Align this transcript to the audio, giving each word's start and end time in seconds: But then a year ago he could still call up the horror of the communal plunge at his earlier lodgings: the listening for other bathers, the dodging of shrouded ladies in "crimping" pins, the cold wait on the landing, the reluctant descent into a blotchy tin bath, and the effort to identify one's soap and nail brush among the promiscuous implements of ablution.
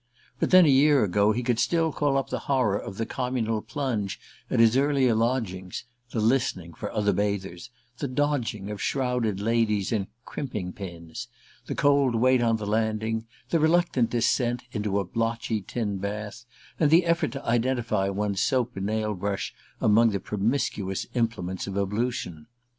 But 0.39 0.49
then 0.49 0.65
a 0.65 0.67
year 0.67 1.03
ago 1.03 1.31
he 1.31 1.43
could 1.43 1.59
still 1.59 1.93
call 1.93 2.17
up 2.17 2.31
the 2.31 2.39
horror 2.49 2.79
of 2.79 2.97
the 2.97 3.05
communal 3.05 3.61
plunge 3.61 4.19
at 4.49 4.59
his 4.59 4.75
earlier 4.75 5.13
lodgings: 5.13 5.83
the 6.09 6.19
listening 6.19 6.73
for 6.73 6.91
other 6.91 7.13
bathers, 7.13 7.69
the 7.99 8.07
dodging 8.07 8.71
of 8.71 8.81
shrouded 8.81 9.39
ladies 9.39 9.91
in 9.91 10.07
"crimping" 10.25 10.73
pins, 10.73 11.27
the 11.67 11.75
cold 11.75 12.15
wait 12.15 12.41
on 12.41 12.57
the 12.57 12.65
landing, 12.65 13.27
the 13.51 13.59
reluctant 13.59 14.09
descent 14.09 14.63
into 14.71 14.97
a 14.99 15.05
blotchy 15.05 15.61
tin 15.61 15.99
bath, 15.99 16.45
and 16.79 16.89
the 16.89 17.05
effort 17.05 17.31
to 17.33 17.45
identify 17.45 18.09
one's 18.09 18.41
soap 18.41 18.75
and 18.75 18.87
nail 18.87 19.13
brush 19.13 19.53
among 19.79 20.09
the 20.09 20.19
promiscuous 20.19 21.05
implements 21.13 21.67
of 21.67 21.77
ablution. 21.77 22.47